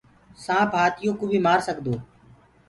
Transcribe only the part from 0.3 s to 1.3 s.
سآنٚپ هآتِيوڪو